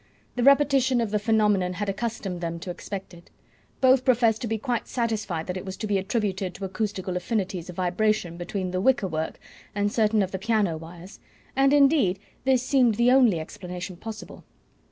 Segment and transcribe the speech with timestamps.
[0.35, 3.29] The repetition of the phenomenon had accustomed them to expect it.
[3.81, 7.69] Both professed to be quite satisfied that it was to be attributed to acoustical affinities
[7.69, 9.37] of vibration between the wicker work
[9.75, 11.19] and certain of the piano wires,
[11.55, 14.43] and indeed this seemed the only explanation possible.